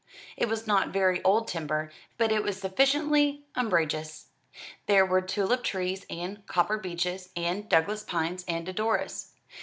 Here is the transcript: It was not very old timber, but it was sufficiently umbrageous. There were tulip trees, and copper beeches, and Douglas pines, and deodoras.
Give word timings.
It 0.35 0.49
was 0.49 0.65
not 0.65 0.87
very 0.89 1.23
old 1.23 1.47
timber, 1.47 1.91
but 2.17 2.31
it 2.31 2.41
was 2.41 2.59
sufficiently 2.59 3.43
umbrageous. 3.53 4.29
There 4.87 5.05
were 5.05 5.21
tulip 5.21 5.61
trees, 5.61 6.07
and 6.09 6.43
copper 6.47 6.79
beeches, 6.79 7.29
and 7.35 7.69
Douglas 7.69 8.01
pines, 8.01 8.43
and 8.47 8.65
deodoras. 8.65 9.33